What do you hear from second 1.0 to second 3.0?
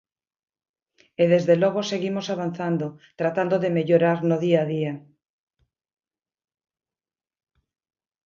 E, desde logo, seguimos avanzando,